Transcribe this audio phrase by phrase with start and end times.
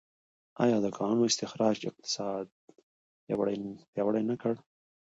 [0.63, 2.45] آیا د کانونو استخراج اقتصاد
[3.93, 4.53] پیاوړی نه کړ؟